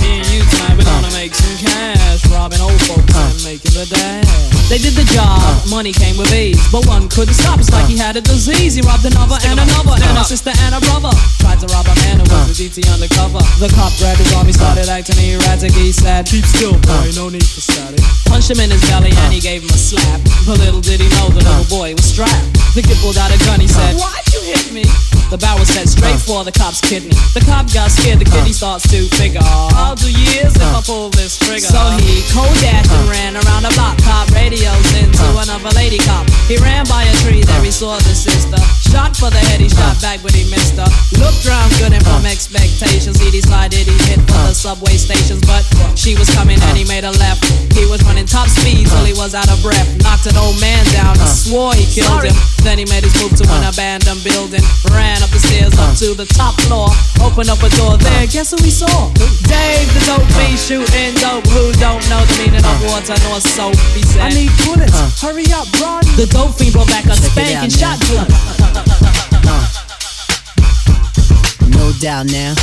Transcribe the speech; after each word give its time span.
Me 0.00 0.22
and 0.22 0.28
you 0.30 0.42
tonight, 0.46 0.76
we're 0.78 0.88
gonna 0.88 1.12
make 1.12 1.34
some 1.34 1.56
cash, 1.58 2.24
robbing 2.30 2.60
old 2.60 2.80
folks 2.86 3.14
and 3.14 3.36
making 3.44 3.74
the 3.74 3.86
dash. 3.90 4.28
They 4.68 4.76
did 4.76 4.92
the 4.92 5.08
job, 5.16 5.40
money 5.72 5.96
came 5.96 6.20
with 6.20 6.28
ease. 6.28 6.60
But 6.68 6.84
one 6.84 7.08
couldn't 7.08 7.32
stop, 7.32 7.56
it's 7.58 7.72
like 7.72 7.88
he 7.88 7.96
had 7.96 8.16
a 8.16 8.20
disease. 8.20 8.76
He 8.76 8.82
robbed 8.84 9.04
another 9.08 9.40
and 9.48 9.56
another, 9.56 9.96
and 9.96 10.18
a 10.18 10.24
sister 10.24 10.52
and 10.68 10.76
a 10.76 10.80
brother. 10.92 11.08
Tried 11.40 11.64
to 11.64 11.68
rob 11.72 11.88
a 11.88 11.96
man 12.04 12.20
who 12.20 12.28
was 12.28 12.52
a 12.52 12.54
DT 12.54 12.84
undercover. 12.92 13.40
The 13.64 13.72
cop 13.72 13.96
grabbed 13.96 14.20
his 14.20 14.28
arm, 14.36 14.44
he 14.44 14.52
started 14.52 14.92
acting 14.92 15.16
erratic. 15.24 15.72
He 15.72 15.88
said, 15.88 16.28
Keep 16.28 16.44
still, 16.44 16.76
boy, 16.84 17.16
no 17.16 17.32
need 17.32 17.48
for 17.48 17.64
static. 17.64 18.04
Punched 18.28 18.52
him 18.52 18.60
in 18.60 18.68
his 18.68 18.84
belly 18.92 19.08
and 19.08 19.32
he 19.32 19.40
gave 19.40 19.64
him 19.64 19.72
a 19.72 19.80
slap. 19.80 20.20
But 20.44 20.60
little 20.60 20.84
did 20.84 21.00
he 21.00 21.08
know 21.16 21.32
the 21.32 21.40
little 21.40 21.64
boy 21.72 21.96
was 21.96 22.04
strapped. 22.04 22.36
The 22.76 22.84
kid 22.84 23.00
pulled 23.00 23.16
out 23.16 23.32
a 23.32 23.40
gun, 23.48 23.64
he 23.64 23.68
said, 23.68 23.96
Why'd 23.96 24.28
you 24.36 24.44
hit 24.52 24.68
me? 24.68 24.84
The 25.32 25.36
barrel 25.36 25.64
set 25.64 25.88
straight 25.88 26.20
for 26.20 26.44
the 26.44 26.52
cop's 26.52 26.80
kidney. 26.80 27.16
The 27.32 27.40
cop 27.40 27.72
got 27.72 27.90
scared, 27.90 28.20
the 28.20 28.24
kidney 28.24 28.52
starts 28.52 28.84
to 28.92 29.08
figure. 29.16 29.40
I'll 29.88 29.96
do 29.96 30.12
years 30.12 30.52
if 30.52 30.60
I 30.60 30.84
pull 30.84 31.08
this 31.16 31.40
trigger. 31.40 31.64
So 31.64 31.80
he 32.04 32.20
cold 32.28 32.52
dashed 32.60 32.92
and 32.92 33.08
ran 33.08 33.40
around 33.40 33.64
the 33.64 33.72
block. 33.72 33.96
Cop 34.04 34.28
radios 34.36 34.84
into 35.00 35.24
another 35.40 35.72
lady 35.72 35.96
cop. 36.04 36.28
He 36.44 36.60
ran 36.60 36.84
by 36.92 37.08
a 37.08 37.14
tree, 37.24 37.40
there 37.40 37.64
he 37.64 37.72
saw 37.72 37.96
the 37.96 38.12
sister. 38.12 38.60
Shot 38.84 39.16
for 39.16 39.32
the 39.32 39.40
head, 39.48 39.64
he 39.64 39.68
shot 39.72 39.96
back, 40.04 40.20
but 40.20 40.36
he 40.36 40.44
missed 40.52 40.76
her. 40.76 40.84
Looked 41.16 41.40
round 41.48 41.72
good 41.80 41.96
and 41.96 42.04
from 42.04 42.28
expectations, 42.28 43.16
he 43.16 43.32
decided 43.32 43.88
he 43.88 43.96
hit 44.12 44.20
for 44.28 44.44
the 44.44 44.52
subway 44.52 45.00
stations. 45.00 45.40
But 45.48 45.64
she 45.96 46.20
was 46.20 46.28
coming 46.36 46.60
and 46.60 46.76
he 46.76 46.84
made 46.84 47.08
a 47.08 47.12
left. 47.16 47.48
He 47.72 47.88
was 47.88 48.04
running 48.04 48.28
top 48.28 48.52
speed 48.52 48.92
till 48.92 49.08
he 49.08 49.16
was 49.16 49.32
out 49.32 49.48
of 49.48 49.56
breath. 49.64 49.88
Knocked 50.04 50.28
an 50.28 50.36
old 50.36 50.60
man 50.60 50.84
down, 50.92 51.16
and 51.16 51.32
swore 51.32 51.72
he 51.72 51.88
killed 51.88 52.28
him. 52.28 52.36
Then 52.60 52.76
he 52.76 52.84
made 52.92 53.08
his 53.08 53.16
move 53.24 53.32
to 53.40 53.44
an 53.56 53.64
abandoned 53.64 54.20
building. 54.20 54.64
Ran 54.92 55.24
up 55.24 55.32
the 55.32 55.40
stairs 55.40 55.72
up 55.80 55.96
to 56.04 56.12
the 56.12 56.28
top 56.36 56.60
floor. 56.68 56.92
Opened 57.24 57.48
up 57.48 57.64
a 57.64 57.72
door 57.80 57.96
there, 57.96 58.28
guess 58.28 58.52
who 58.52 58.60
he 58.60 58.68
saw? 58.68 59.08
Dave, 59.48 59.77
the 59.92 60.02
dope 60.06 60.26
fiend 60.34 60.58
shooting 60.58 61.14
dope. 61.20 61.46
Who 61.54 61.72
don't 61.78 62.02
know 62.08 62.22
the 62.24 62.36
meaning 62.42 62.64
of 62.64 62.78
water 62.88 63.14
nor 63.28 63.40
soap? 63.40 63.76
He 63.94 64.02
said, 64.02 64.22
I 64.22 64.30
need 64.30 64.50
bullets. 64.64 65.20
Hurry 65.20 65.46
up, 65.52 65.68
run. 65.80 66.02
The 66.16 66.26
dope 66.30 66.54
fiend 66.58 66.72
brought 66.72 66.88
back 66.88 67.04
a 67.06 67.14
spanking 67.14 67.70
shotgun. 67.70 68.26
Uh, 69.46 69.64
no 71.76 71.92
doubt 72.00 72.26
now. 72.26 72.54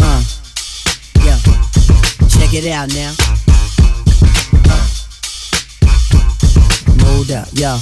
Uh, 0.00 0.22
yeah. 1.24 1.38
Check 2.28 2.54
it 2.54 2.66
out 2.70 2.88
now. 2.94 3.12
No 7.04 7.24
doubt, 7.24 7.52
yo. 7.58 7.78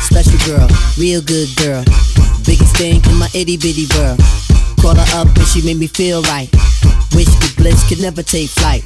Special 0.00 0.38
girl, 0.46 0.68
real 0.98 1.20
good 1.22 1.48
girl. 1.56 1.84
Biggest 2.46 2.76
thing 2.76 3.02
in 3.06 3.16
my 3.16 3.28
itty 3.34 3.56
bitty 3.56 3.86
world. 3.96 4.20
Call 4.80 4.94
her 4.94 5.18
up 5.18 5.28
and 5.36 5.46
she 5.46 5.62
made 5.62 5.78
me 5.78 5.86
feel 5.86 6.22
right. 6.22 6.48
Could 7.64 8.00
never 8.00 8.22
take 8.22 8.48
flight. 8.48 8.80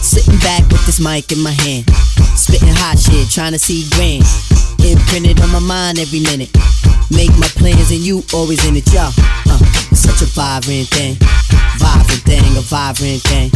Sitting 0.00 0.36
back 0.40 0.64
with 0.72 0.80
this 0.88 1.00
mic 1.00 1.32
in 1.32 1.40
my 1.40 1.52
hand. 1.52 1.84
Spitting 2.32 2.72
hot 2.80 2.96
shit, 2.96 3.28
trying 3.28 3.52
to 3.52 3.58
see 3.58 3.84
grand. 3.92 4.24
Imprinted 4.80 5.40
on 5.40 5.52
my 5.52 5.60
mind 5.60 6.00
every 6.00 6.20
minute. 6.20 6.48
Make 7.12 7.28
my 7.36 7.48
plans 7.60 7.92
and 7.92 8.00
you 8.00 8.24
always 8.32 8.64
in 8.64 8.76
it, 8.76 8.88
y'all. 8.88 9.12
Uh, 9.48 9.60
such 9.92 10.24
a 10.24 10.28
vibrant 10.32 10.88
thing. 10.88 11.20
Vibrant 11.76 12.24
thing, 12.24 12.44
a 12.56 12.64
vibrant 12.64 13.20
thing. 13.28 13.52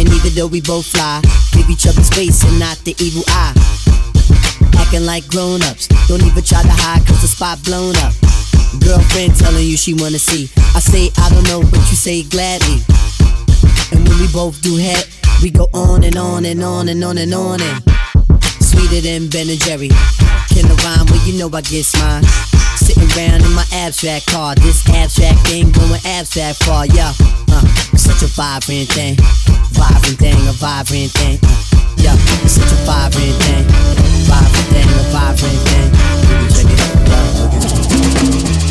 And 0.00 0.08
even 0.16 0.32
though 0.32 0.48
we 0.48 0.64
both 0.64 0.88
fly, 0.88 1.20
give 1.52 1.68
each 1.68 1.84
other 1.84 2.04
space 2.04 2.44
and 2.44 2.56
not 2.56 2.76
the 2.88 2.96
evil 3.04 3.24
eye. 3.28 3.52
Acting 4.80 5.04
like 5.04 5.28
grown 5.28 5.60
ups. 5.68 5.88
Don't 6.08 6.24
even 6.24 6.44
try 6.44 6.64
to 6.64 6.72
hide 6.72 7.04
cause 7.04 7.20
the 7.20 7.28
spot 7.28 7.60
blown 7.68 7.96
up. 8.00 8.16
Girlfriend 8.80 9.36
telling 9.36 9.64
you 9.64 9.76
she 9.76 9.92
wanna 9.92 10.20
see. 10.20 10.48
I 10.72 10.80
say 10.80 11.12
I 11.20 11.28
don't 11.28 11.44
know, 11.52 11.60
but 11.68 11.84
you 11.92 11.96
say 11.96 12.24
gladly. 12.24 12.80
And 13.92 14.06
when 14.06 14.18
we 14.20 14.28
both 14.32 14.60
do 14.62 14.76
head, 14.76 15.06
we 15.42 15.50
go 15.50 15.68
on 15.72 16.04
and 16.04 16.16
on 16.16 16.44
and 16.44 16.62
on 16.62 16.88
and 16.88 17.02
on 17.04 17.18
and 17.18 17.34
on 17.34 17.60
and 17.60 17.82
sweeter 18.60 19.00
than 19.00 19.28
Ben 19.28 19.48
and 19.48 19.60
Jerry. 19.60 19.88
Can 20.50 20.66
I 20.66 20.74
rhyme? 20.84 21.06
Well, 21.06 21.22
you 21.26 21.38
know 21.38 21.50
I 21.52 21.60
get 21.62 21.86
mine. 21.98 22.24
Sitting 22.76 23.10
around 23.16 23.42
in 23.42 23.52
my 23.52 23.64
abstract 23.72 24.26
car. 24.26 24.54
This 24.54 24.88
abstract 24.90 25.46
thing 25.48 25.72
going 25.72 26.00
abstract 26.04 26.62
far, 26.64 26.86
yeah. 26.86 27.12
Uh, 27.50 27.64
such 27.96 28.22
a 28.22 28.30
vibrant 28.34 28.88
thing. 28.90 29.16
Vibrant 29.74 30.18
thing, 30.18 30.38
a 30.48 30.52
vibrant 30.52 31.10
thing. 31.12 31.38
Uh, 31.42 31.54
yeah, 31.98 32.16
such 32.46 32.70
a 32.70 32.78
vibrant 32.86 33.36
thing. 33.42 33.64
Vibrant 34.26 34.68
thing, 34.70 34.88
a 34.88 35.04
vibrant 35.10 35.60
thing. 35.68 35.88
Check 36.54 36.70
it 36.72 36.80
out, 36.80 36.98
yeah. 38.62 38.67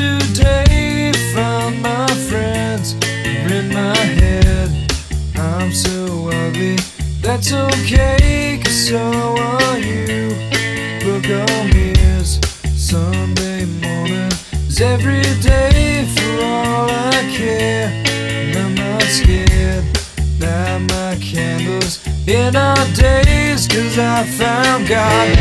today 0.00 1.12
from 1.32 1.82
my 1.82 2.08
friends 2.28 2.94
are 3.26 3.52
in 3.52 3.68
my 3.68 3.96
head. 4.20 4.70
I'm 5.36 5.70
so 5.72 6.30
ugly, 6.32 6.76
that's 7.20 7.52
okay, 7.52 8.60
cause 8.64 8.88
so 8.88 8.98
are 8.98 9.78
you. 9.78 10.30
Book 11.04 11.26
on 11.42 11.76
ears, 11.76 12.40
Sunday 12.74 13.66
morning 13.84 14.32
is 14.68 14.80
every 14.80 15.26
day 15.42 16.08
for 16.14 16.44
all 16.44 16.88
I 16.88 17.18
care. 17.36 17.88
And 18.06 18.56
I'm 18.56 18.74
not 18.74 19.02
scared, 19.02 19.84
light 20.40 20.80
my 20.88 21.12
candles 21.20 22.00
in 22.26 22.56
our 22.56 22.86
days, 22.94 23.68
cause 23.68 23.98
I 23.98 24.24
found 24.38 24.88
God. 24.88 25.39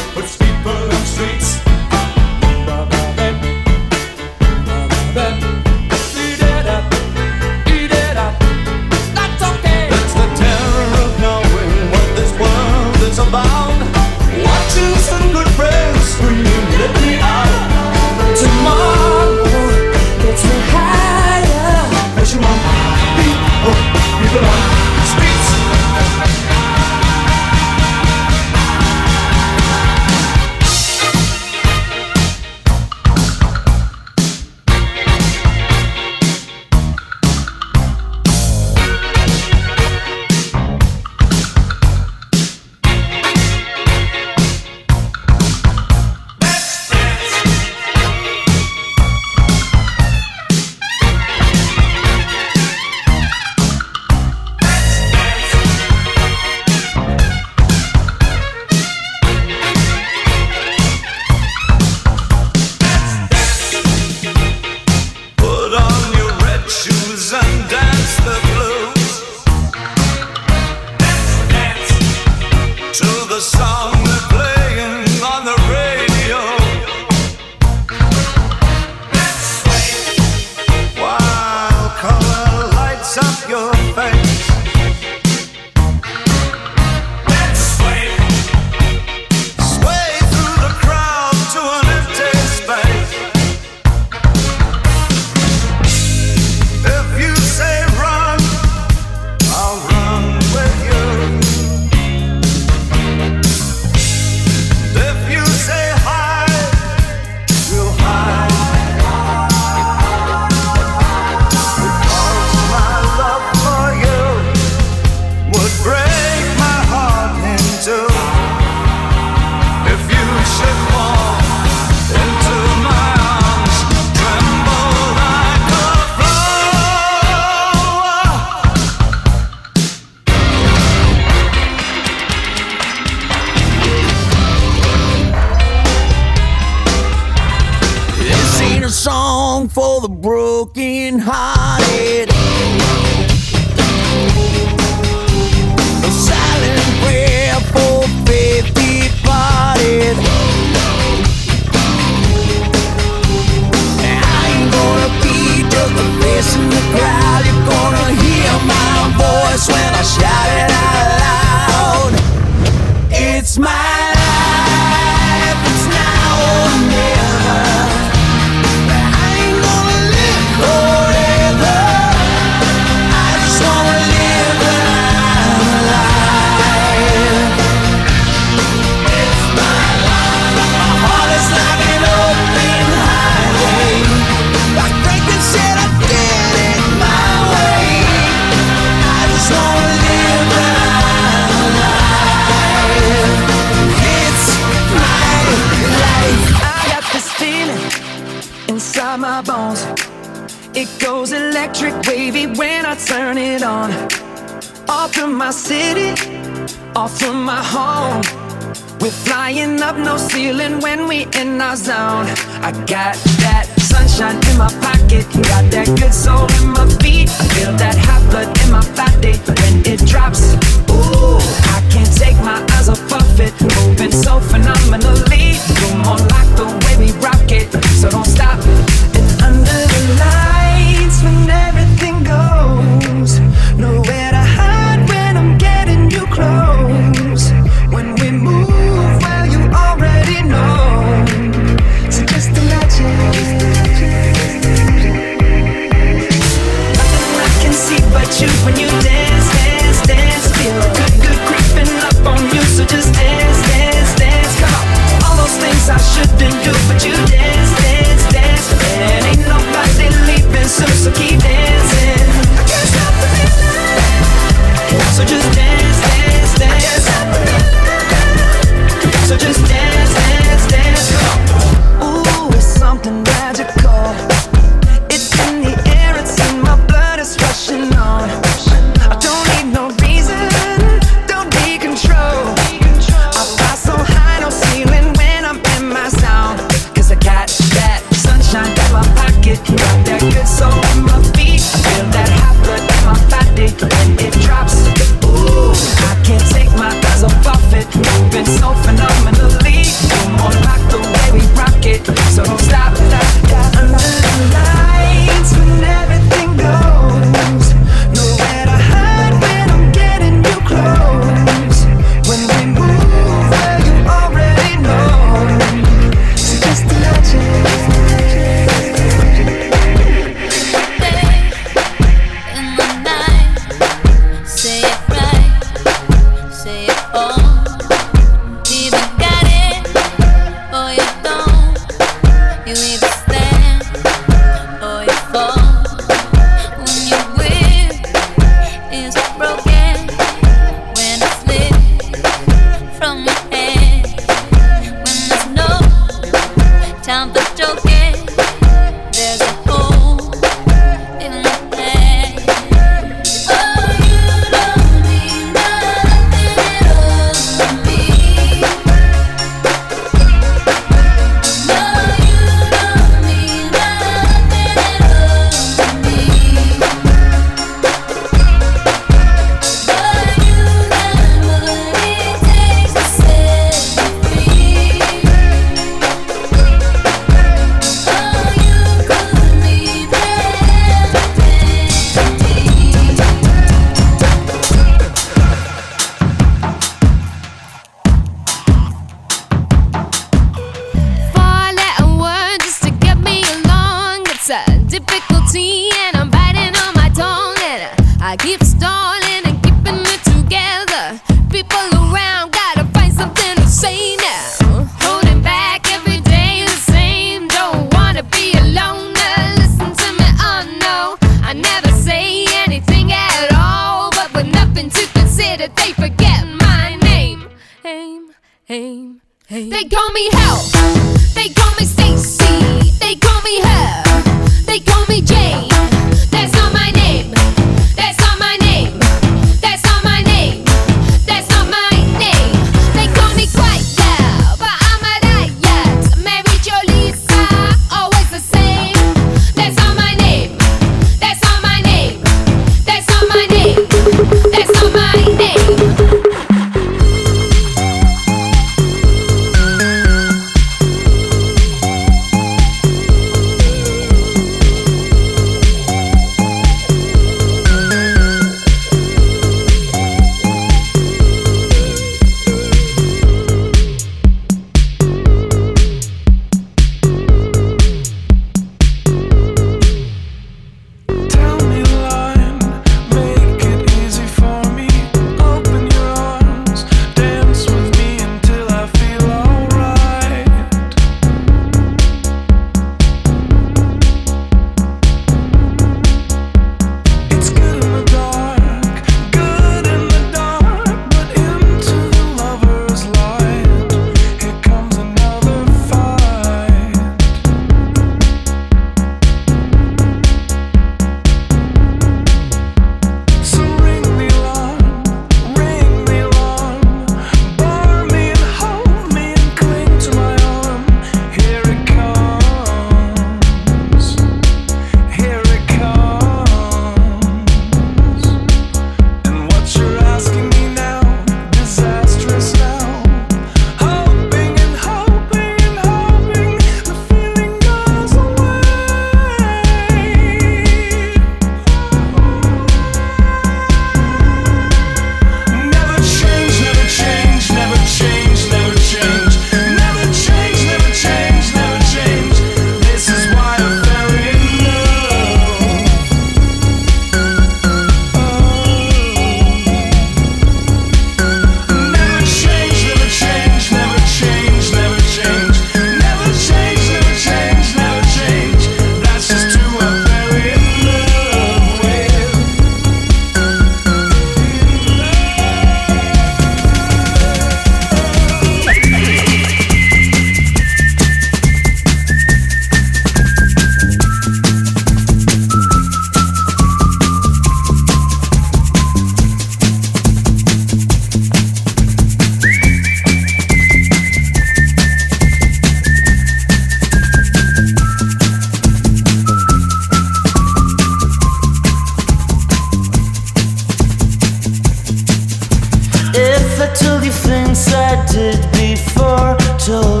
Told 597.51 597.57
you 597.57 597.61
things 597.61 597.73
I 597.73 598.05
did 598.05 598.39
before, 598.53 599.35
told 599.57 600.00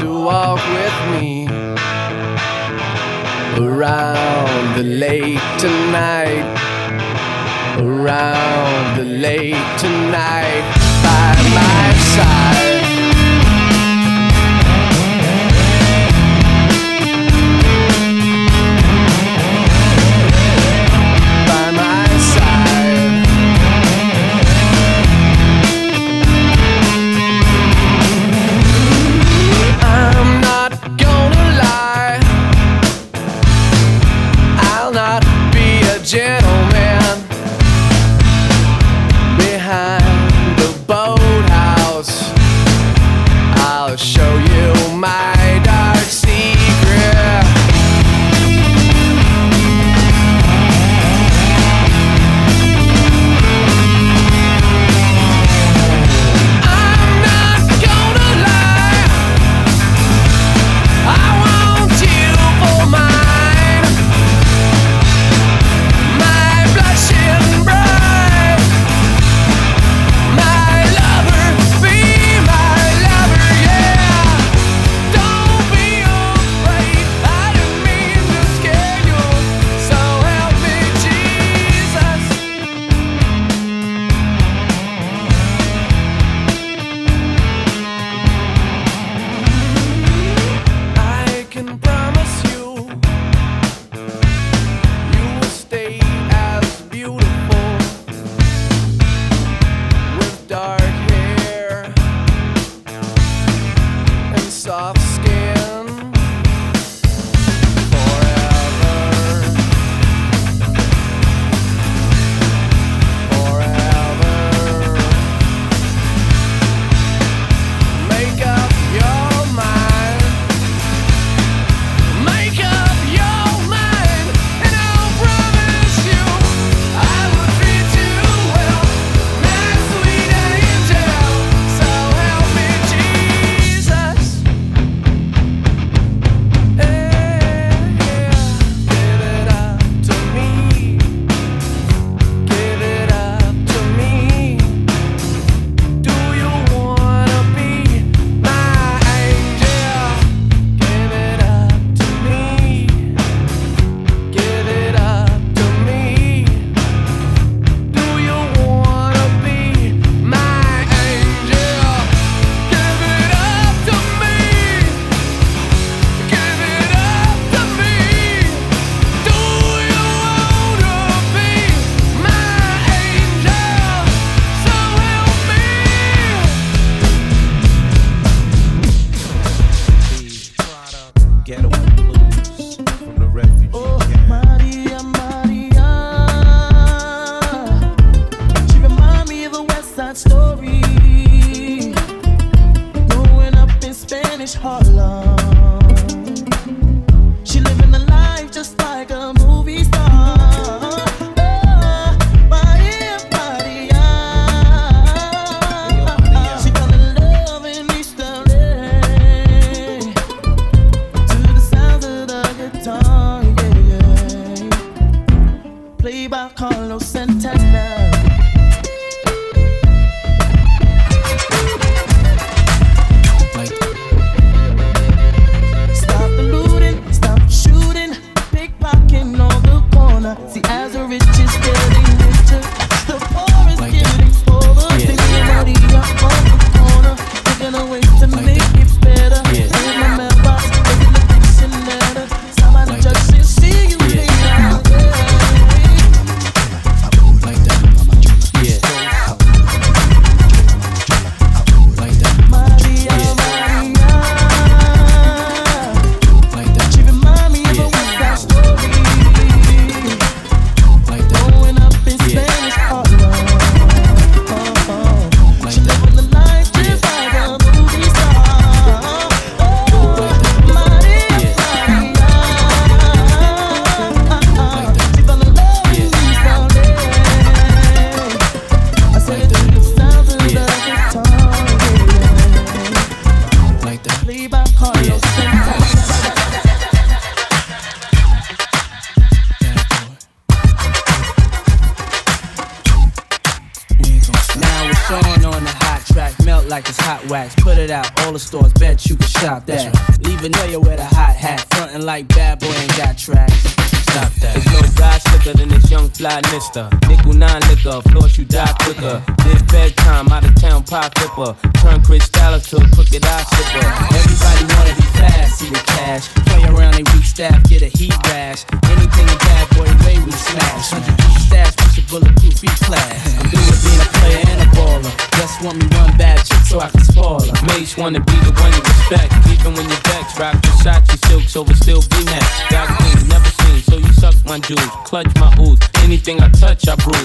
to 0.00 0.24
walk 0.24 0.60
with 0.68 0.96
me 1.10 1.46
around 3.56 4.76
the 4.76 4.82
lake 4.82 5.40
tonight. 5.58 6.44
Around 7.78 8.98
the 8.98 9.04
lake 9.04 9.54
tonight 9.78 10.64
by 11.02 11.34
my 11.54 11.94
side. 12.14 12.55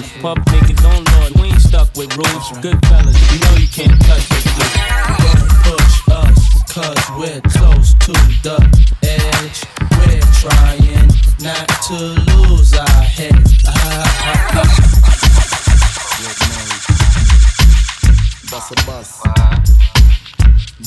Touch, 0.01 0.21
Pub 0.21 0.37
niggas 0.45 0.85
on 0.85 1.03
Lord, 1.03 1.33
we 1.39 1.47
ain't 1.49 1.61
stuck 1.61 1.95
with 1.95 2.15
rules. 2.17 2.51
Good 2.59 2.85
fellas, 2.85 3.33
you 3.33 3.39
know 3.39 3.55
you 3.55 3.67
can't 3.67 4.01
touch. 4.01 4.27
Don't 4.29 5.49
push 5.63 6.01
us, 6.09 6.73
cause 6.73 7.05
we're 7.17 7.41
close 7.41 7.93
to 8.05 8.13
the 8.43 8.57
edge. 9.03 9.63
We're 9.97 10.21
trying 10.41 11.07
not 11.41 11.67
to 11.87 11.97
lose 12.33 12.73
our 12.73 13.01
heads. 13.03 13.63
Bust 18.49 18.71
a 18.71 18.85
bus. 18.85 19.21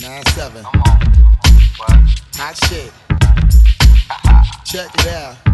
Nine 0.01 0.27
seven. 0.27 0.65
Hot 2.37 2.57
shit. 2.69 2.93
Check 4.65 4.91
it 4.95 5.07
out. 5.09 5.54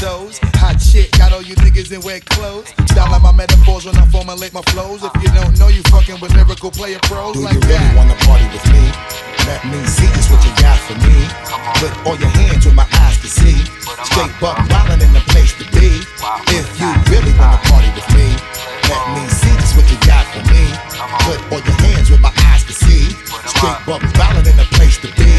Hot 0.01 0.81
shit, 0.81 1.13
got 1.13 1.29
all 1.29 1.45
you 1.45 1.53
niggas 1.61 1.93
in 1.93 2.01
wet 2.01 2.25
clothes. 2.25 2.73
Style 2.89 3.05
like 3.13 3.21
my 3.21 3.29
metaphors 3.29 3.85
when 3.85 3.93
I 4.01 4.05
formulate 4.09 4.49
my 4.49 4.65
flows. 4.73 5.05
If 5.05 5.13
you 5.21 5.29
don't 5.29 5.53
know, 5.61 5.69
you 5.69 5.85
fucking 5.93 6.17
with 6.17 6.33
lyrical 6.33 6.73
player 6.73 6.97
pros 7.05 7.37
Do 7.37 7.45
like 7.45 7.53
you 7.53 7.61
really 7.69 7.85
that. 7.85 7.93
wanna 7.93 8.17
party 8.25 8.49
with 8.49 8.65
me? 8.73 8.81
Let 9.45 9.61
me 9.69 9.77
see 9.85 10.09
just 10.17 10.33
what 10.33 10.41
you 10.41 10.49
got 10.57 10.81
for 10.89 10.97
me. 11.05 11.13
Put 11.77 11.93
all 12.01 12.17
your 12.17 12.33
hands 12.33 12.65
where 12.65 12.73
my 12.73 12.89
eyes 13.05 13.21
can 13.21 13.29
see. 13.29 13.61
Straight 14.09 14.33
buck 14.41 14.57
wildin' 14.73 15.05
in 15.05 15.13
the 15.13 15.21
place 15.29 15.53
to 15.61 15.69
be. 15.69 16.01
If 16.49 16.65
you 16.81 16.89
really 17.13 17.37
wanna 17.37 17.61
party 17.69 17.93
with 17.93 18.09
me, 18.17 18.25
let 18.89 19.05
me 19.13 19.21
see 19.29 19.53
just 19.61 19.77
what 19.77 19.85
you 19.85 20.01
got 20.01 20.25
for 20.33 20.41
me. 20.49 20.65
Put 21.29 21.37
all 21.53 21.61
your 21.61 21.77
hands 21.85 22.09
where 22.09 22.21
my 22.25 22.33
eyes 22.49 22.65
can 22.65 22.73
see. 22.73 23.13
Straight 23.53 23.77
buck 23.85 24.01
wildin' 24.17 24.49
in 24.49 24.57
the 24.57 24.65
place 24.73 24.97
to 25.05 25.13
be. 25.13 25.30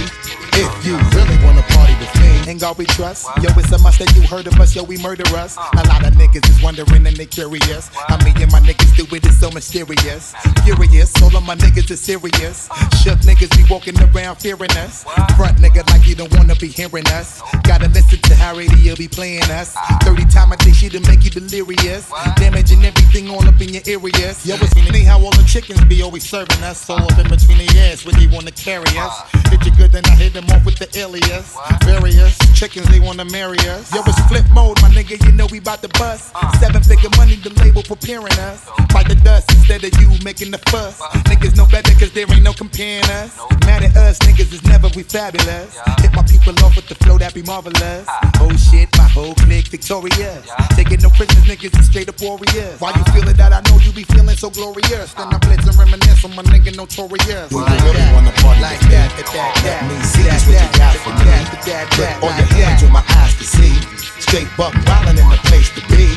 In 2.53 2.59
God 2.59 2.77
we 2.77 2.85
trust. 2.85 3.25
Yo, 3.41 3.49
it's 3.57 3.73
a 3.73 3.79
must 3.79 3.99
that 3.99 4.15
you 4.15 4.21
heard 4.29 4.47
of 4.47 4.61
us. 4.61 4.77
Yo, 4.77 4.83
we 4.83 4.99
murder 4.99 5.25
us. 5.35 5.57
A 5.57 5.89
lot 5.89 6.05
of 6.05 6.13
niggas 6.13 6.47
is 6.51 6.63
wondering 6.63 7.07
and 7.07 7.17
they 7.17 7.25
curious. 7.25 7.89
How 7.89 8.19
me 8.19 8.33
and 8.37 8.53
my 8.53 8.61
niggas 8.61 8.95
do 8.95 9.09
it 9.17 9.25
is 9.25 9.41
so 9.41 9.51
mysterious. 9.51 10.35
Furious, 10.63 11.11
all 11.23 11.35
of 11.35 11.43
my 11.45 11.57
niggas 11.57 11.91
is 11.91 12.01
serious. 12.01 12.69
Shook 13.01 13.25
niggas 13.25 13.57
be 13.57 13.65
walking 13.73 13.97
around 14.05 14.37
fearing 14.37 14.71
us. 14.85 15.05
Front 15.35 15.65
nigga 15.65 15.89
like 15.89 16.07
you 16.07 16.15
don't 16.15 16.31
wanna 16.37 16.55
be 16.57 16.69
hearing 16.69 17.09
us. 17.09 17.41
Gotta 17.63 17.89
listen 17.89 18.19
to 18.21 18.35
how 18.35 18.55
radio 18.55 18.97
be 18.97 19.09
playing 19.09 19.49
us. 19.49 19.75
30 20.03 20.27
time 20.27 20.53
I 20.53 20.57
think 20.57 20.77
she 20.77 20.91
to 20.91 21.01
make 21.09 21.25
you 21.25 21.31
delirious. 21.31 22.13
Damaging 22.37 22.85
everything 22.85 23.31
all 23.31 23.49
up 23.49 23.63
in 23.63 23.73
your 23.73 23.83
areas. 23.87 24.45
Yo, 24.45 24.57
it's 24.61 24.75
funny 24.75 25.05
how 25.05 25.17
all 25.25 25.33
the 25.33 25.45
chickens 25.49 25.83
be 25.87 26.03
always 26.03 26.29
serving 26.29 26.63
us. 26.63 26.85
All 26.91 27.01
up 27.01 27.19
in 27.19 27.31
between 27.31 27.65
the 27.65 27.81
ass 27.89 28.05
when 28.05 28.15
they 28.21 28.27
wanna 28.27 28.53
carry 28.53 28.93
us. 28.99 29.25
Hit 29.49 29.65
you 29.65 29.73
good, 29.75 29.93
then 29.93 30.05
I 30.05 30.17
hit 30.21 30.35
them 30.35 30.45
off 30.51 30.67
with 30.67 30.77
the 30.77 30.89
alias. 31.01 31.57
Various 31.85 32.42
chickens, 32.63 32.87
they 32.95 33.01
wanna 33.01 33.25
marry 33.25 33.59
us. 33.75 33.93
Yo, 33.93 34.03
it's 34.07 34.21
Flipmode, 34.31 34.81
my 34.83 34.89
nigga, 34.95 35.19
you 35.27 35.33
know 35.33 35.47
we 35.51 35.59
bout 35.59 35.83
to 35.83 35.89
bust. 35.99 36.31
Seven 36.61 36.81
figure 36.81 37.11
money, 37.17 37.35
the 37.35 37.51
label 37.59 37.83
preparing 37.83 38.33
us. 38.39 38.63
Fight 38.93 39.09
the 39.09 39.17
dust 39.17 39.51
instead 39.51 39.83
of 39.83 39.91
you 40.01 40.07
making 40.23 40.53
the 40.53 40.59
fuss. 40.71 41.01
Niggas 41.27 41.57
know 41.57 41.67
better 41.67 41.91
cause 41.99 42.13
there 42.13 42.27
ain't 42.31 42.45
no 42.45 42.53
comparing 42.53 43.03
us. 43.19 43.35
Mad 43.67 43.83
at 43.83 43.97
us, 43.97 44.19
niggas 44.21 44.53
is 44.53 44.63
never 44.63 44.87
we 44.95 45.03
fabulous. 45.03 45.75
Hit 45.99 46.13
my 46.15 46.23
people 46.23 46.55
off 46.65 46.77
with 46.77 46.87
the 46.87 46.95
flow 47.03 47.19
that 47.19 47.35
be 47.35 47.43
marvelous. 47.43 48.07
Oh 48.39 48.55
shit, 48.55 48.89
my 48.97 49.09
whole 49.11 49.35
clique 49.43 49.67
victorious. 49.67 50.47
Taking 50.79 51.01
no 51.03 51.11
prisoners, 51.11 51.43
niggas 51.51 51.75
is 51.81 51.87
straight 51.91 52.09
up 52.09 52.21
warriors. 52.23 52.79
Why 52.79 52.95
you 52.95 53.03
feeling 53.11 53.35
that? 53.43 53.51
I 53.53 53.61
know 53.67 53.79
you 53.83 53.91
be 53.91 54.05
feeling 54.05 54.37
so 54.37 54.51
glorious. 54.51 55.15
Then 55.15 55.35
I 55.35 55.39
blitz 55.39 55.67
and 55.67 55.75
reminisce 55.75 56.25
on 56.25 56.37
my 56.37 56.45
nigga 56.47 56.77
notorious. 56.77 57.51
Do 57.51 57.59
you 57.59 57.67
really 57.83 58.07
wanna 58.15 58.31
party 58.39 58.63
Like 58.63 58.79
with 58.79 58.87
me? 58.87 58.95
that, 58.95 59.11
that, 59.19 59.27
that, 59.35 59.51
Let 59.51 59.65
that, 59.67 59.81
me 59.91 59.97
see 60.07 60.23
that, 60.23 60.39
just 60.39 60.47
what 60.47 60.55
you 60.55 60.63
that, 60.63 60.79
got 60.79 60.93
that, 60.95 61.03
for 61.03 61.11
me. 61.11 61.25
that, 61.27 61.43
that, 61.67 61.85
Put 61.91 61.99
that, 61.99 62.23
all 62.23 62.31
like 62.31 62.39
your 62.39 62.47
hands 62.47 62.51
that. 62.51 62.52
Where 62.59 62.91
my 62.93 63.05
eyes 63.17 63.35
can 63.35 63.47
see. 63.47 63.75
Straight 64.21 64.49
buck 64.57 64.73
wildin' 64.87 65.19
in 65.19 65.29
the 65.29 65.41
place 65.49 65.71
to 65.75 65.81
be. 65.89 66.09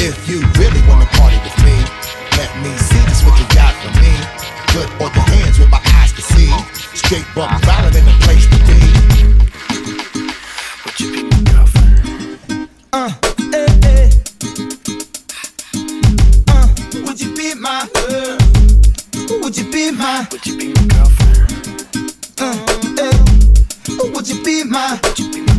If 0.00 0.28
you 0.28 0.40
really 0.58 0.82
wanna 0.88 1.06
party 1.16 1.38
with 1.44 1.56
me, 1.64 1.76
let 2.36 2.50
me 2.62 2.70
see 2.76 3.02
just 3.08 3.24
what 3.26 3.38
you 3.38 3.46
got 3.54 3.74
for 3.82 3.92
me. 4.00 4.12
Good 4.72 4.88
or 5.00 5.10
your 5.14 5.26
hands 5.34 5.58
with 5.58 5.70
my 5.70 5.80
eyes 5.98 6.12
to 6.12 6.22
see. 6.22 6.50
Straight 6.94 7.26
buck 7.34 7.50
wildin' 7.62 7.96
in 7.98 8.04
the 8.04 8.16
place 8.24 8.46
to 8.52 8.58
be. 8.68 8.80
Would 10.84 11.00
you 11.00 11.30
Uh, 12.92 13.10
eh, 13.52 13.66
eh. 13.82 14.10
Uh, 16.48 16.68
would 17.06 17.20
you 17.20 17.34
be 17.34 17.54
my 17.54 17.86
girl? 17.94 18.38
Would 19.42 19.56
you 19.56 19.70
be 19.70 19.90
my? 19.90 20.26
Would 20.30 20.46
you 20.46 20.56
be 20.56 20.68
my 20.68 20.84
girlfriend? 20.94 22.14
Uh, 22.38 22.56
eh. 23.02 23.18
Would 24.12 24.28
you 24.28 24.42
be 24.44 24.64
my? 24.64 25.00
Would 25.02 25.18
you 25.18 25.32
be 25.32 25.40
my 25.40 25.46
girlfriend? 25.46 25.53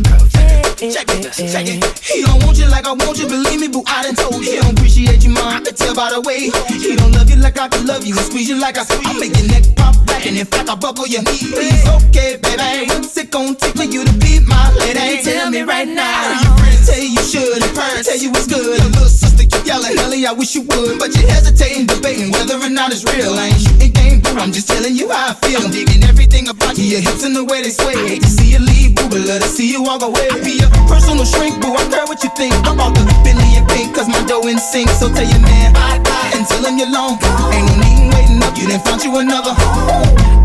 Check 0.76 1.08
it, 1.08 1.32
check 1.32 1.64
it. 1.64 1.80
He 2.04 2.20
don't 2.20 2.44
want 2.44 2.58
you 2.58 2.68
like 2.68 2.84
I 2.84 2.92
want 2.92 3.16
you, 3.16 3.26
believe 3.26 3.60
me, 3.60 3.68
boo. 3.68 3.82
I 3.88 4.04
done 4.04 4.14
told 4.14 4.44
you. 4.44 4.52
He 4.52 4.60
don't 4.60 4.76
appreciate 4.76 5.24
you, 5.24 5.32
man. 5.32 5.48
I 5.48 5.60
can 5.64 5.74
tell 5.74 5.96
by 5.96 6.12
the 6.12 6.20
way. 6.20 6.52
He 6.68 6.96
don't 6.96 7.16
love 7.16 7.30
you 7.32 7.40
like 7.40 7.56
I 7.58 7.68
can 7.68 7.86
love 7.86 8.04
you 8.04 8.12
and 8.12 8.26
squeeze 8.28 8.46
you 8.48 8.60
like 8.60 8.76
I 8.76 8.84
squeeze. 8.84 9.08
I 9.08 9.16
make 9.16 9.32
your 9.40 9.48
neck 9.48 9.64
pop 9.72 9.96
back, 10.04 10.28
and 10.28 10.36
in 10.36 10.44
fact, 10.44 10.68
I 10.68 10.76
buckle 10.76 11.08
your 11.08 11.24
knee. 11.24 11.48
Please, 11.48 11.80
okay, 12.04 12.36
baby. 12.36 12.92
What's 12.92 13.16
it 13.16 13.32
gonna 13.32 13.56
take 13.56 13.72
for 13.72 13.88
you 13.88 14.04
to 14.04 14.12
be 14.20 14.44
my 14.44 14.68
lady? 14.76 15.24
Tell 15.24 15.48
me 15.48 15.64
right 15.64 15.88
now. 15.88 16.44
Your 16.44 16.52
friends 16.60 16.84
tell 16.84 17.00
you 17.00 17.08
you 17.08 17.24
should, 17.24 17.56
and 17.56 17.72
parents 17.72 18.12
tell 18.12 18.20
you 18.20 18.28
it's 18.36 18.44
good. 18.44 18.60
Your 18.60 18.92
little 18.92 19.08
sister 19.08 19.48
keep 19.48 19.64
yelling, 19.64 19.96
Ellie, 19.96 20.28
I 20.28 20.36
wish 20.36 20.52
you 20.52 20.68
would, 20.68 21.00
but 21.00 21.08
you 21.16 21.24
hesitating, 21.24 21.88
debating 21.88 22.36
whether 22.36 22.60
or 22.60 22.68
not 22.68 22.92
it's 22.92 23.00
real. 23.00 23.32
I 23.32 23.48
ain't 23.48 23.64
shooting 23.64 23.96
game, 23.96 24.20
boo. 24.20 24.36
I'm 24.36 24.52
just 24.52 24.68
telling 24.68 24.92
you 24.92 25.08
how 25.08 25.32
I 25.32 25.34
feel. 25.40 25.64
I'm 25.64 25.72
digging 25.72 26.04
everything 26.04 26.52
about 26.52 26.76
you, 26.76 26.84
your 26.84 27.00
hips 27.00 27.24
and 27.24 27.32
the 27.32 27.48
way 27.48 27.64
they 27.64 27.72
sway. 27.72 27.96
Hate 27.96 28.20
to 28.20 28.28
see 28.28 28.52
you 28.52 28.60
leave, 28.60 28.75
boo, 28.96 29.08
but 29.08 29.20
love 29.28 29.42
to 29.42 29.48
see 29.48 29.70
you 29.70 29.82
walk 29.82 30.02
away. 30.02 30.28
Be 30.42 30.58
a 30.64 30.68
personal 30.88 31.24
shrink, 31.24 31.60
boo. 31.60 31.76
I 31.76 31.84
care 31.92 32.06
what 32.06 32.22
you 32.24 32.30
think. 32.36 32.54
I'm 32.66 32.74
about 32.80 32.94
the 32.96 33.04
Bentley 33.22 33.56
and 33.56 33.68
pink, 33.68 33.94
cause 33.94 34.08
my 34.08 34.20
dough 34.24 34.48
in 34.48 34.58
sync. 34.58 34.88
So 34.90 35.12
tell 35.12 35.28
your 35.28 35.40
man 35.40 35.72
bye 35.72 35.98
bye 36.00 36.32
and 36.34 36.46
tell 36.46 36.64
him 36.64 36.78
you're 36.78 36.90
long. 36.90 37.18
Ain't 37.52 37.66
no 37.68 37.74
need 37.84 38.14
waiting 38.14 38.42
up, 38.42 38.56
you 38.56 38.66
didn't 38.66 38.84
find 38.84 39.02
you 39.04 39.16
another. 39.18 39.54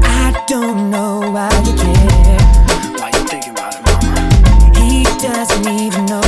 I 0.03 0.35
don't 0.47 0.89
know 0.89 1.31
why 1.31 1.49
you 1.65 1.73
care. 1.75 2.43
Why 2.99 3.09
you 3.15 3.23
thinking 3.27 3.51
about 3.55 3.75
it, 3.75 3.81
mama? 3.87 4.79
He 4.79 5.03
doesn't 5.23 5.67
even 5.67 6.05
know 6.05 6.23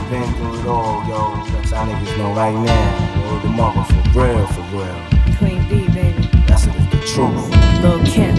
all 0.00 0.10
been 0.10 0.34
through 0.34 0.60
it 0.60 0.66
all, 0.66 1.06
yo. 1.08 1.32
Let 1.52 1.70
y'all 1.70 1.86
niggas 1.86 2.18
know 2.18 2.34
right 2.34 2.54
now. 2.54 3.32
Yo, 3.32 3.38
the 3.40 3.48
mother 3.48 3.84
for 3.84 4.20
real, 4.20 4.46
for 4.46 4.62
real. 4.76 5.36
Queen 5.38 5.68
B, 5.68 5.88
baby. 5.92 6.28
That's 6.46 6.66
it, 6.66 6.74
it's 6.76 6.90
the 6.90 7.00
truth. 7.14 7.82
Lil 7.82 8.04
Kim. 8.04 8.34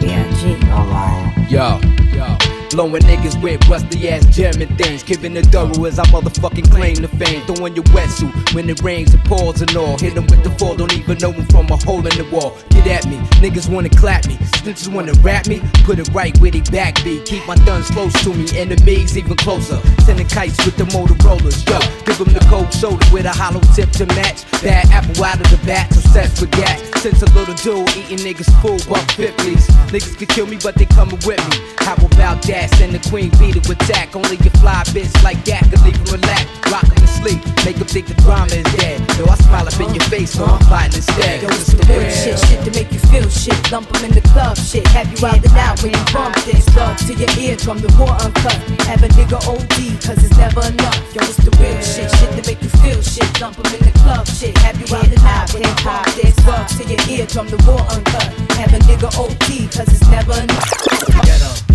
B.I.G. 0.00 0.56
I'm. 0.70 1.48
Yo, 1.48 1.80
yo. 2.12 2.43
Blowing 2.70 3.02
niggas 3.02 3.40
with 3.42 3.66
rusty 3.68 4.08
ass 4.08 4.24
German 4.26 4.76
things. 4.76 5.02
Giving 5.02 5.34
the 5.34 5.42
thorough 5.42 5.84
as 5.84 5.98
I 5.98 6.04
motherfucking 6.06 6.70
claim 6.70 6.96
the 6.96 7.08
fame. 7.08 7.42
Throwing 7.46 7.74
your 7.74 7.84
wetsuit 7.94 8.54
when 8.54 8.68
it 8.68 8.82
rains 8.82 9.14
and 9.14 9.24
pours 9.24 9.60
and 9.60 9.74
all. 9.76 9.98
Hit 9.98 10.16
'em 10.16 10.26
with 10.26 10.42
the 10.42 10.50
fall, 10.58 10.74
don't 10.76 10.92
even 10.92 11.18
know 11.18 11.32
'em 11.32 11.46
from 11.46 11.66
a 11.70 11.76
hole 11.84 12.06
in 12.06 12.16
the 12.16 12.26
wall. 12.30 12.56
Get 12.70 12.86
at 12.86 13.06
me, 13.06 13.16
niggas 13.42 13.68
wanna 13.68 13.90
clap 13.90 14.26
me. 14.26 14.36
Snitches 14.58 14.88
wanna 14.88 15.12
rap 15.22 15.46
me, 15.46 15.60
put 15.84 15.98
it 15.98 16.08
right 16.12 16.36
where 16.38 16.50
they 16.50 16.60
back 16.72 17.02
be. 17.04 17.20
Keep 17.24 17.46
my 17.46 17.56
guns 17.66 17.88
close 17.88 18.12
to 18.24 18.32
me, 18.34 18.46
enemies 18.56 19.16
even 19.16 19.36
closer. 19.36 19.78
Sending 20.04 20.26
kites 20.26 20.64
with 20.64 20.76
the 20.76 20.84
Motorola's, 20.84 21.62
yo. 21.68 21.78
Give 22.06 22.20
'em 22.20 22.32
the 22.32 22.44
cold 22.50 22.72
shoulder 22.72 23.06
with 23.12 23.26
a 23.26 23.32
hollow 23.32 23.60
tip 23.74 23.90
to 23.92 24.06
match. 24.06 24.44
Bad 24.62 24.90
apple 24.90 25.24
out 25.24 25.40
of 25.40 25.50
the 25.50 25.58
bat, 25.66 25.90
obsessed 25.96 26.40
with 26.40 26.50
gas. 26.52 26.80
Since 27.02 27.22
a 27.22 27.26
little 27.36 27.54
dude 27.54 27.88
eating 27.98 28.24
niggas 28.24 28.50
full 28.62 28.78
buck 28.88 29.06
50s. 29.12 29.66
Niggas 29.92 30.16
could 30.16 30.28
kill 30.28 30.46
me, 30.46 30.56
but 30.62 30.74
they 30.74 30.86
coming 30.86 31.20
with 31.26 31.42
me. 31.50 31.56
How 31.80 31.94
about 31.94 32.40
that? 32.48 32.53
Send 32.54 32.94
the 32.94 33.02
queen 33.10 33.30
bee 33.34 33.50
to 33.50 33.60
attack. 33.72 34.14
Only 34.14 34.38
a 34.38 34.50
fly 34.62 34.86
bitch 34.94 35.10
like 35.26 35.42
that 35.44 35.66
could 35.70 35.82
leave 35.82 35.98
him 35.98 36.06
relax. 36.22 36.46
Rock 36.70 36.86
him 36.86 37.02
to 37.02 37.10
sleep, 37.18 37.42
make 37.66 37.82
him 37.82 37.86
think 37.90 38.06
the 38.06 38.14
drama 38.22 38.54
is 38.54 38.62
dead. 38.78 39.02
Though 39.18 39.26
I 39.26 39.34
smile 39.42 39.66
up 39.66 39.74
in 39.82 39.90
your 39.90 40.06
face, 40.06 40.38
so 40.38 40.46
I'm 40.46 40.62
fighting 40.70 41.02
instead. 41.02 41.42
Yo, 41.42 41.48
it's 41.50 41.74
the 41.74 41.82
real 41.90 42.06
shit, 42.14 42.38
shit 42.46 42.62
to 42.62 42.70
make 42.70 42.94
you 42.94 43.02
feel 43.10 43.26
shit. 43.28 43.58
Lump 43.72 43.90
'em 43.90 44.06
in 44.06 44.12
the 44.14 44.22
club, 44.30 44.56
shit. 44.56 44.86
Have 44.94 45.10
you 45.10 45.18
out 45.26 45.42
and 45.42 45.56
out 45.58 45.82
when 45.82 45.92
you 45.98 46.04
bump 46.14 46.38
this. 46.46 46.62
Love 46.78 46.96
to 47.06 47.12
your 47.18 47.30
eardrum, 47.42 47.78
the 47.82 47.90
war 47.98 48.14
uncut. 48.22 48.58
Have 48.86 49.02
a 49.02 49.08
nigga 49.18 49.38
OD, 49.50 49.98
cause 49.98 50.22
it's 50.22 50.38
never 50.38 50.62
enough. 50.62 51.02
Yo, 51.10 51.26
it's 51.26 51.42
the 51.42 51.50
real 51.58 51.80
shit, 51.82 52.06
shit 52.14 52.30
to 52.38 52.42
make 52.46 52.62
you 52.62 52.70
feel 52.86 53.02
shit. 53.02 53.28
Lump 53.42 53.58
'em 53.58 53.74
in 53.74 53.82
the 53.82 53.94
club, 53.98 54.30
shit. 54.30 54.54
Have 54.62 54.78
you 54.78 54.86
out 54.94 55.10
and 55.10 55.26
out 55.26 55.50
when 55.52 55.66
you 55.66 55.74
bump 55.82 56.06
this. 56.14 56.38
Love 56.46 56.70
to 56.78 56.82
your 56.86 57.02
eardrum, 57.10 57.50
the 57.50 57.58
war 57.66 57.82
uncut. 57.90 58.30
Have 58.62 58.72
a 58.78 58.80
nigga 58.86 59.10
OD, 59.18 59.66
cause 59.74 59.90
it's 59.90 60.06
never 60.06 60.38
enough. 60.38 60.70
Come 61.10 61.73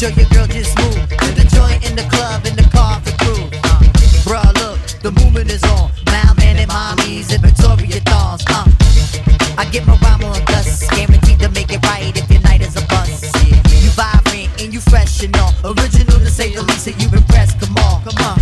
Yo, 0.00 0.08
your 0.08 0.24
girl 0.30 0.46
just 0.46 0.72
moved 0.78 1.10
to 1.10 1.28
the 1.36 1.44
joint 1.52 1.84
in 1.84 1.94
the 1.94 2.00
club 2.08 2.46
in 2.46 2.56
the 2.56 2.64
car 2.72 2.96
for 3.04 3.12
crew. 3.20 3.44
Bruh, 4.24 4.48
look, 4.56 4.80
the 5.04 5.12
movement 5.20 5.52
is 5.52 5.62
on. 5.64 5.92
Malman 6.08 6.56
and 6.56 6.70
mommies 6.70 7.28
and 7.28 7.42
Victoria 7.44 8.00
dolls. 8.08 8.40
Uh, 8.48 8.64
I 9.60 9.68
get 9.68 9.86
my 9.86 9.92
rhyme 10.00 10.24
on 10.24 10.40
thus, 10.46 10.88
guaranteed 10.88 11.40
to 11.40 11.50
make 11.50 11.70
it 11.70 11.84
right 11.84 12.16
if 12.16 12.30
your 12.30 12.40
night 12.40 12.62
is 12.62 12.80
a 12.80 12.84
bust. 12.88 13.28
You 13.44 13.92
vibrant 13.92 14.48
and 14.56 14.72
you 14.72 14.80
fresh 14.80 15.22
and 15.22 15.36
all. 15.36 15.52
Original 15.68 16.16
to 16.16 16.30
say 16.32 16.48
the 16.54 16.62
least, 16.62 16.86
and 16.86 16.96
you 16.96 17.12
impressed. 17.12 17.60
Come 17.60 17.76
on, 17.84 18.00
come 18.00 18.16
on. 18.24 18.40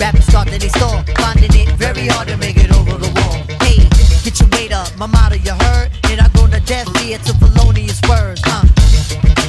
Rappers 0.00 0.24
start 0.24 0.48
to 0.48 0.56
they 0.56 0.72
store, 0.72 1.04
finding 1.20 1.52
it 1.52 1.68
very 1.76 2.08
hard 2.08 2.28
to 2.28 2.36
make 2.38 2.56
it 2.56 2.72
over 2.72 2.96
the 2.96 3.12
wall. 3.12 3.44
Hey, 3.60 3.84
get 4.24 4.40
your 4.40 4.48
weight 4.56 4.72
up, 4.72 4.88
my 4.96 5.04
motto 5.04 5.36
you 5.36 5.52
heard, 5.68 5.92
and 6.08 6.18
I 6.18 6.32
go 6.32 6.48
to 6.48 6.60
death 6.64 6.88
ear 7.04 7.18
to 7.28 7.34
felonious 7.44 8.00
words. 8.08 8.40
Uh. 8.46 8.64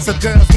So 0.03 0.11
girls 0.19 0.56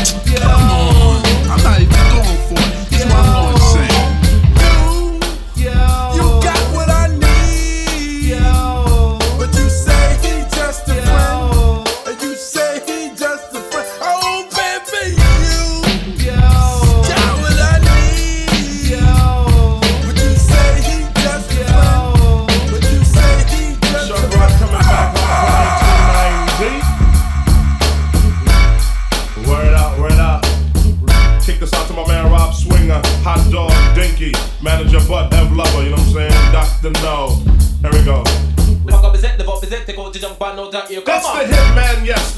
Come 0.00 0.50
on. 0.50 1.22
I'm 1.50 1.62
not 1.62 1.80
even 1.80 1.92
going 1.92 2.40
for 2.48 2.54
it. 2.56 2.90
This 2.90 3.04
is 3.04 3.12
what 3.12 3.49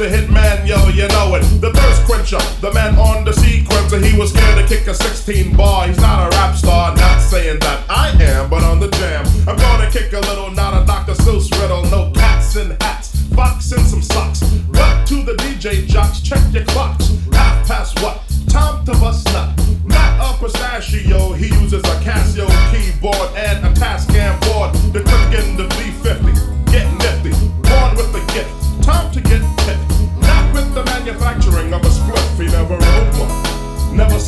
the 0.02 0.08
hitman, 0.08 0.66
yo, 0.66 0.88
you 0.88 1.06
know 1.08 1.36
it. 1.36 1.42
The 1.60 1.72
thirst 1.72 2.04
quencher, 2.06 2.42
the 2.60 2.72
man 2.72 2.96
on 2.96 3.24
the 3.24 3.30
sequencer. 3.30 4.02
He 4.02 4.18
was 4.18 4.32
scared 4.32 4.58
to 4.58 4.66
kick 4.66 4.88
a 4.88 4.94
16 4.94 5.56
bar. 5.56 5.86
He's 5.86 5.98
not 5.98 6.26
a 6.26 6.36
rap 6.36 6.56
star, 6.56 6.96
not 6.96 7.20
saying 7.20 7.60
that 7.60 7.88
I 7.88 8.10
am, 8.20 8.50
but 8.50 8.64
on 8.64 8.80
the 8.80 8.88
jam. 8.88 9.24
I'm 9.46 9.56
gonna 9.56 9.88
kick 9.90 10.12
a 10.12 10.18
little, 10.20 10.50
not 10.50 10.74
a 10.74 10.84
Dr. 10.86 11.12
Seuss 11.12 11.50
riddle. 11.60 11.84
No 11.84 12.10
cats 12.14 12.56
in 12.56 12.70
hats, 12.80 13.14
fox 13.36 13.70
in 13.70 13.84
some 13.84 14.02
socks. 14.02 14.42
What 14.74 15.06
to 15.06 15.22
the 15.22 15.34
DJ 15.34 15.86
jocks? 15.86 16.20
Check 16.20 16.42
your 16.52 16.64
clocks. 16.64 17.08
Half 17.32 17.68
past 17.68 18.02
what? 18.02 18.22
Time 18.48 18.84
to 18.86 18.92
bust 18.92 19.28
up. 19.36 19.56
Not 19.84 20.18
a 20.18 20.38
pistachio, 20.38 21.32
he 21.32 21.46
uses 21.46 21.82
a 21.84 21.96
Casio 22.02 22.48
keyboard 22.72 23.30
and 23.36 23.64
a 23.66 23.70
Tascam 23.78 24.34
board. 24.46 24.74
The 24.92 25.00
in 25.38 25.56
the 25.56 25.71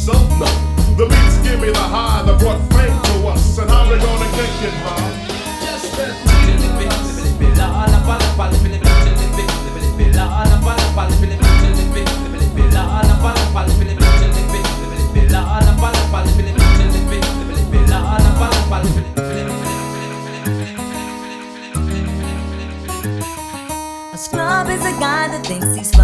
myself. 0.06 0.96
The 0.96 1.06
beats 1.06 1.38
give 1.38 1.60
me 1.60 1.70
the 1.70 1.78
high 1.78 2.22
that 2.22 2.38
brought 2.38 2.60
fame 2.72 3.00
to 3.02 3.28
us, 3.28 3.58
and 3.58 3.70
how 3.70 3.90
we 3.90 3.96
gonna 3.98 4.30
kick 4.36 4.68
it, 4.68 4.74
huh? 4.84 5.10
Just 5.64 5.98
A 24.12 24.16
scrub 24.16 24.68
is 24.68 24.80
a 24.80 24.92
guy 25.00 25.26
that 25.28 25.44
thinks 25.44 25.74
he's 25.74 25.90
fine. 25.90 26.03